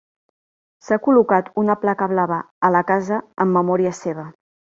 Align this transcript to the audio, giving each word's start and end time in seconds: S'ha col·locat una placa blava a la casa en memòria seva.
S'ha 0.85 0.97
col·locat 1.07 1.51
una 1.63 1.75
placa 1.83 2.09
blava 2.15 2.41
a 2.69 2.73
la 2.79 2.83
casa 2.93 3.21
en 3.45 3.55
memòria 3.59 3.95
seva. 4.03 4.27